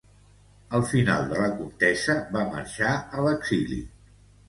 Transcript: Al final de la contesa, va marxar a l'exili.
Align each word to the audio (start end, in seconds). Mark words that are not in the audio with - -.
Al 0.77 0.85
final 0.91 1.27
de 1.35 1.43
la 1.43 1.51
contesa, 1.61 2.17
va 2.35 2.49
marxar 2.57 2.99
a 2.99 3.31
l'exili. 3.31 3.83